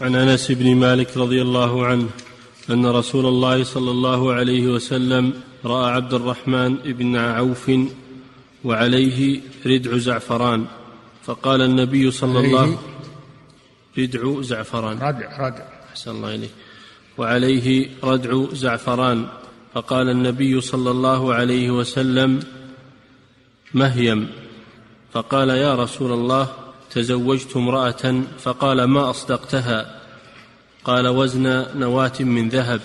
[0.00, 2.08] عن انس بن مالك رضي الله عنه
[2.70, 5.32] ان رسول الله صلى الله عليه وسلم
[5.64, 7.70] راى عبد الرحمن بن عوف
[8.64, 10.66] وعليه ردع زعفران
[11.24, 12.78] فقال النبي صلى الله عليه؟
[13.98, 14.96] ردع زعفران.
[14.96, 15.64] ردع ردع.
[15.90, 16.50] أحسن الله إليك.
[17.18, 19.26] وعليه ردع زعفران
[19.74, 22.40] فقال النبي صلى الله عليه وسلم
[23.74, 24.30] مهيم
[25.12, 30.00] فقال يا رسول الله تزوجت امرأة فقال ما أصدقتها؟
[30.84, 32.80] قال وزن نواة من ذهب.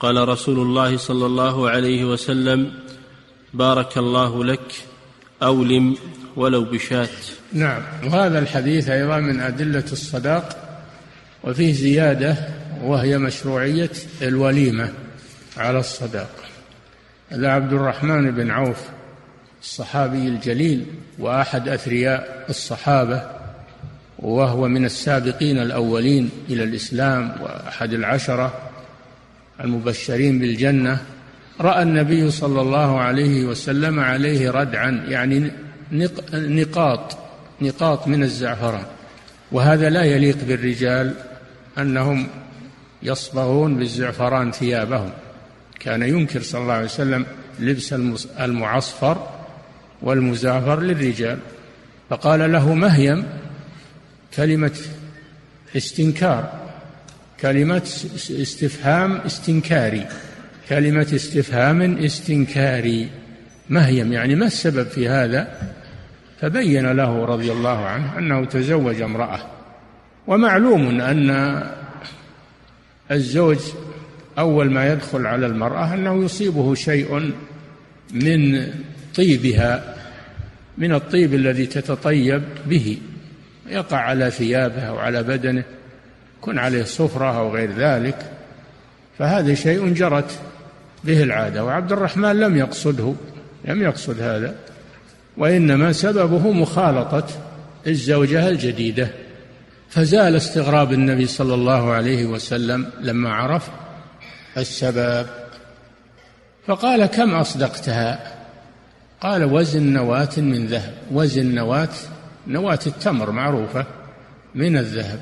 [0.00, 2.72] قال رسول الله صلى الله عليه وسلم
[3.54, 4.74] بارك الله لك
[5.42, 5.96] أولم
[6.36, 7.08] ولو بشاة.
[7.52, 7.82] نعم.
[8.04, 10.78] وهذا الحديث أيضا من أدلة الصداق
[11.44, 12.36] وفيه زيادة
[12.82, 13.90] وهي مشروعية
[14.22, 14.92] الوليمة
[15.56, 16.30] على الصداق.
[17.28, 18.78] هذا عبد الرحمن بن عوف
[19.62, 20.86] الصحابي الجليل
[21.18, 23.22] وأحد أثرياء الصحابة
[24.18, 28.54] وهو من السابقين الأولين إلى الإسلام وأحد العشرة
[29.60, 30.98] المبشرين بالجنة.
[31.60, 35.50] رأى النبي صلى الله عليه وسلم عليه ردعا يعني
[36.32, 37.18] نقاط
[37.60, 38.84] نقاط من الزعفران.
[39.52, 41.14] وهذا لا يليق بالرجال
[41.78, 42.26] أنهم
[43.02, 45.10] يصبغون بالزعفران ثيابهم.
[45.80, 47.26] كان ينكر صلى الله عليه وسلم
[47.58, 47.92] لبس
[48.40, 49.37] المعصفر
[50.02, 51.38] والمزعفر للرجال.
[52.10, 53.24] فقال له مهيم
[54.36, 54.78] كلمة
[55.76, 56.52] استنكار
[57.40, 57.82] كلمة
[58.30, 60.06] استفهام استنكاري
[60.68, 63.08] كلمة استفهام استنكاري.
[63.70, 65.72] مهيم يعني ما السبب في هذا؟
[66.40, 69.40] فبين له رضي الله عنه أنه تزوج امرأة.
[70.26, 71.62] ومعلوم أن
[73.10, 73.58] الزوج
[74.38, 77.32] أول ما يدخل على المرأة أنه يصيبه شيء
[78.12, 78.72] من
[79.14, 79.94] طيبها
[80.78, 82.98] من الطيب الذي تتطيب به
[83.68, 85.64] يقع على ثيابه أو على بدنه
[86.38, 88.32] يكون عليه صفرة أو غير ذلك.
[89.18, 90.38] فهذا شيء جرت
[91.04, 93.14] به العادة وعبد الرحمن لم يقصده
[93.64, 94.54] لم يقصد هذا
[95.36, 97.26] وإنما سببه مخالطة
[97.86, 99.08] الزوجة الجديدة.
[99.90, 103.70] فزال استغراب النبي صلى الله عليه وسلم لما عرف
[104.56, 105.26] السبب.
[106.66, 108.37] فقال كم أصدقتها؟
[109.20, 110.94] قال وزن نواة من ذهب.
[111.12, 111.88] وزن نواة
[112.46, 113.86] نواة التمر معروفة
[114.54, 115.20] من الذهب.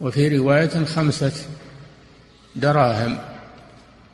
[0.00, 1.32] وفي رواية خمسة
[2.56, 3.18] دراهم.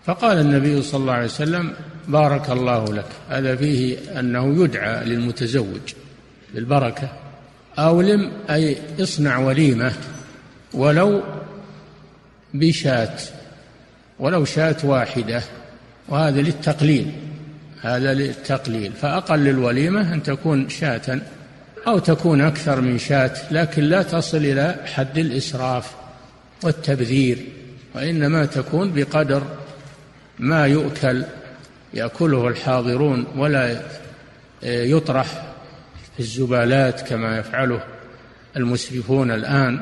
[0.06, 1.72] فقال النبي صلى الله عليه وسلم
[2.08, 3.08] بارك الله لك.
[3.28, 5.94] هذا فيه أنه يدعى للمتزوج
[6.54, 7.08] بالبركة.
[7.78, 9.92] أولم أي اصنع وليمة
[10.74, 11.22] ولو
[12.54, 13.18] بشاة
[14.18, 15.42] ولو شاة واحدة.
[16.08, 17.12] وهذا للتقليل.
[17.84, 18.92] هذا للتقليل.
[18.92, 21.20] فأقل الوليمة أن تكون شاة
[21.86, 25.94] أو تكون أكثر من شاة لكن لا تصل إلى حد الإسراف
[26.62, 27.38] والتبذير
[27.94, 29.42] وإنما تكون بقدر
[30.38, 31.24] ما يؤكل
[31.94, 33.82] يأكله الحاضرون ولا
[34.62, 35.26] يطرح
[36.14, 37.80] في الزبالات كما يفعله
[38.56, 39.80] المسرفون الآن.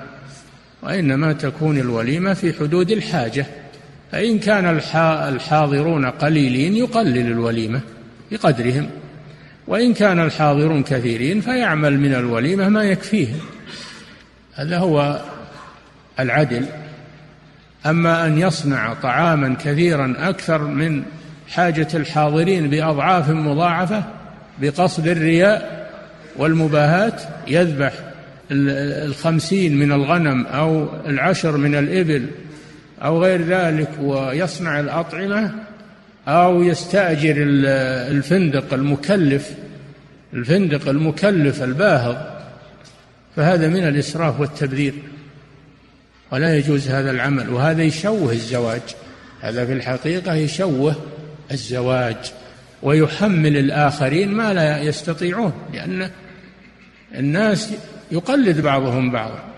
[0.82, 3.46] وإنما تكون الوليمة في حدود الحاجة.
[4.12, 4.78] فإن كان
[5.28, 7.80] الحاضرون قليلين يقلل الوليمة
[8.30, 8.90] بقدرهم.
[9.66, 13.38] وإن كان الحاضرون كثيرين فيعمل من الوليمة ما يكفيهم.
[14.54, 15.20] هذا هو
[16.20, 16.66] العدل.
[17.86, 21.02] أما أن يصنع طعاما كثيرا أكثر من
[21.48, 24.04] حاجة الحاضرين بأضعاف مضاعفة
[24.60, 25.88] بقصد الرياء
[26.36, 27.18] والمباهاة
[27.48, 27.92] يذبح
[28.50, 32.26] الخمسين من الغنم أو العشر من الإبل
[33.02, 35.54] أو غير ذلك ويصنع الأطعمة
[36.28, 39.54] أو يستأجر الفندق المكلف
[40.34, 42.16] الفندق المكلف الباهظ.
[43.36, 44.94] فهذا من الإسراف والتبذير.
[46.32, 47.50] ولا يجوز هذا العمل.
[47.50, 48.80] وهذا يشوه الزواج.
[49.40, 50.96] هذا في الحقيقة يشوه
[51.52, 52.16] الزواج.
[52.82, 56.10] ويحمل الآخرين ما لا يستطيعون لأن
[57.14, 57.72] الناس
[58.12, 59.51] يقلد بعضهم بعضا.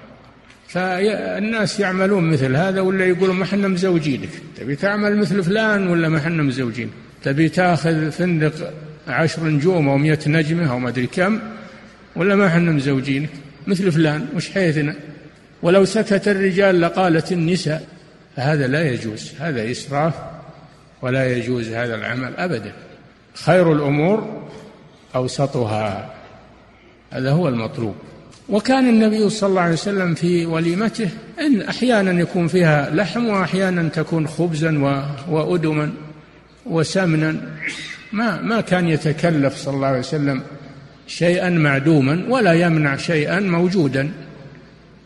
[0.74, 6.18] فالناس يعملون مثل هذا ولا يقولون ما إحنا مزوجينك تبي تعمل مثل فلان ولا ما
[6.18, 6.90] إحنا مزوجين؟
[7.22, 8.72] تبي تأخذ فندق
[9.08, 11.40] عشر نجوم أو مئة نجمة أو ما أدري كم
[12.16, 13.28] ولا ما إحنا مزوجينك
[13.66, 14.94] مثل فلان وش حيثنا؟
[15.62, 17.88] ولو سكت الرجال لقالت النساء
[18.36, 20.14] فهذا لا يجوز هذا إسراف
[21.02, 22.72] ولا يجوز هذا العمل أبدا.
[23.34, 24.48] خير الأمور
[25.14, 26.14] أوسطها
[27.10, 27.94] هذا هو المطلوب.
[28.48, 31.08] وكان النبي صلى الله عليه وسلم في وليمته
[31.40, 34.78] إن أحيانا يكون فيها لحم وأحيانا تكون خبزا
[35.28, 35.92] وأدما
[36.66, 37.36] وسمنا.
[38.12, 40.42] ما ما كان يتكلف صلى الله عليه وسلم
[41.06, 44.10] شيئا معدوما ولا يمنع شيئا موجودا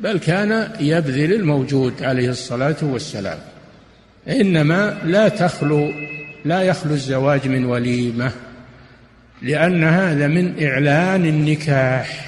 [0.01, 3.39] بل كان يبذل الموجود عليه الصلاة والسلام.
[4.29, 5.91] إنما لا تخلو
[6.45, 8.31] لا يخلو الزواج من وليمة
[9.43, 12.28] لأن هذا من إعلان النكاح.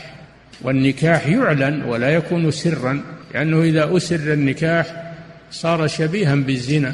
[0.62, 3.02] والنكاح يعلن ولا يكون سرا
[3.34, 5.12] لأنه إذا أسر النكاح
[5.50, 6.92] صار شبيها بالزنا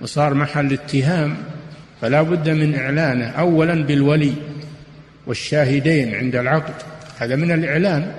[0.00, 1.36] وصار محل اتهام
[2.00, 4.32] فلا بد من إعلانه أولا بالولي
[5.26, 6.74] والشاهدين عند العقد.
[7.18, 8.12] هذا من الإعلان.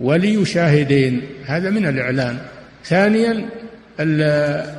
[0.00, 2.38] ولي شاهدين هذا من الإعلان.
[2.84, 3.44] ثانيا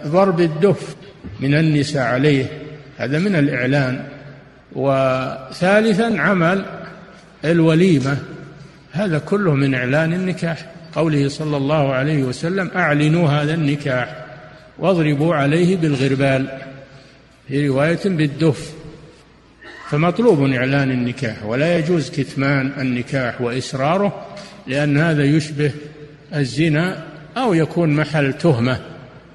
[0.07, 0.95] ضرب الدف
[1.39, 2.45] من النساء عليه
[2.97, 4.03] هذا من الإعلان.
[4.75, 6.65] وثالثا عمل
[7.45, 8.17] الوليمة.
[8.93, 10.65] هذا كله من إعلان النكاح.
[10.95, 14.25] قوله صلى الله عليه وسلم أعلنوا هذا النكاح
[14.79, 16.47] واضربوا عليه بالغربال.
[17.47, 18.73] في رواية بالدف.
[19.89, 24.25] فمطلوب إعلان النكاح ولا يجوز كتمان النكاح وإسراره
[24.67, 25.71] لأن هذا يشبه
[26.35, 27.03] الزنا
[27.37, 28.79] أو يكون محل تهمة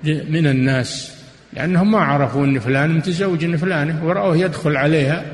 [0.04, 1.14] من الناس.
[1.52, 5.24] لأنهم ما عرفوا أن فلان متزوج أن فلانة ورأوه يدخل عليها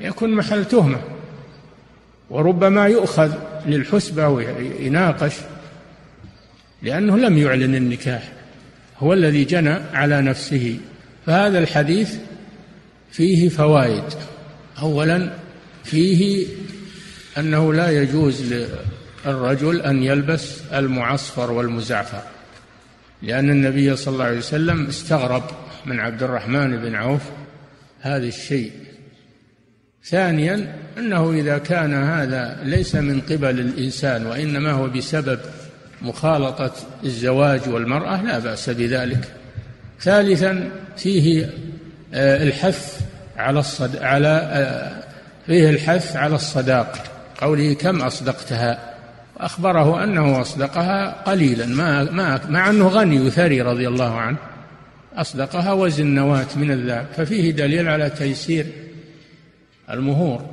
[0.00, 0.98] يكون محل تهمة.
[2.30, 3.32] وربما يؤخذ
[3.66, 5.34] للحسبة ويناقش
[6.82, 8.32] لأنه لم يعلن النكاح
[8.98, 10.78] هو الذي جنى على نفسه.
[11.26, 12.14] فهذا الحديث
[13.10, 14.04] فيه فوائد.
[14.82, 15.30] اولا
[15.84, 16.46] فيه
[17.38, 18.54] أنه لا يجوز
[19.24, 22.22] للرجل أن يلبس المعصفر والمزعفر
[23.22, 25.42] لأن النبي صلى الله عليه وسلم استغرب
[25.86, 27.22] من عبد الرحمن بن عوف.
[28.00, 28.72] هذا الشيء
[30.08, 35.38] ثانيا أنه إذا كان هذا ليس من قبل الإنسان وإنما هو بسبب
[36.02, 36.72] مخالطة
[37.04, 39.28] الزواج والمرأة لا بأس بذلك.
[40.00, 41.50] ثالثا فيه
[42.14, 43.00] آه، الحث
[43.36, 45.02] على الصد على آه،
[45.46, 47.04] فيه الحث على الصداق.
[47.38, 48.94] قوله كم أصدقتها؟
[49.36, 54.38] أخبره أنه أصدقها قليلا ما ما مع أنه غني وثري رضي الله عنه.
[55.16, 57.06] أصدقها وزن نواة من الذهب.
[57.16, 58.66] ففيه دليل على تيسير
[59.90, 60.50] المهور.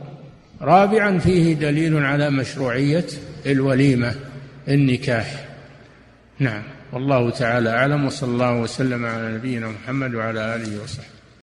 [0.61, 3.05] رابعا فيه دليل على مشروعية
[3.45, 4.15] الوليمة
[4.67, 5.45] النكاح.
[6.39, 6.63] نعم.
[6.93, 11.22] والله تعالى أعلم وصلى الله وسلم على نبينا محمد وعلى آله وصحبه.